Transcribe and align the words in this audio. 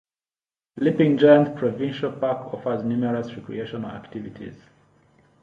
Sleeping 0.75 1.19
Giant 1.19 1.55
Provincial 1.55 2.11
Park 2.11 2.51
offers 2.55 2.83
numerous 2.83 3.35
recreational 3.35 3.91
activities. 3.91 4.55